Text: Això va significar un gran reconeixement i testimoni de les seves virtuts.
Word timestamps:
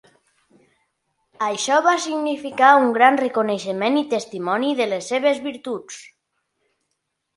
Això 1.47 1.75
va 1.87 1.93
significar 2.07 2.69
un 2.85 2.89
gran 2.97 3.21
reconeixement 3.21 4.01
i 4.03 4.05
testimoni 4.15 4.73
de 4.81 4.89
les 4.95 5.13
seves 5.15 5.47
virtuts. 5.49 6.01